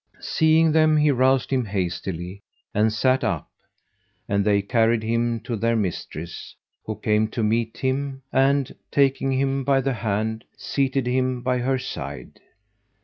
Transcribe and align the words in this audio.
Seeing 0.19 0.71
them 0.71 0.97
he 0.97 1.11
roused 1.11 1.51
him 1.53 1.63
hastily 1.65 2.41
and 2.73 2.91
sat 2.91 3.23
up; 3.23 3.51
and 4.27 4.43
they 4.43 4.63
carried 4.63 5.03
him 5.03 5.39
to 5.41 5.55
their 5.55 5.75
mistress, 5.75 6.55
who 6.83 6.95
came 6.95 7.27
to 7.27 7.43
meet 7.43 7.77
him 7.77 8.23
and, 8.33 8.73
taking 8.89 9.31
him 9.31 9.63
by 9.63 9.79
the 9.79 9.93
hand, 9.93 10.43
seated 10.57 11.05
him 11.05 11.43
by 11.43 11.59
her 11.59 11.77
side. 11.77 12.39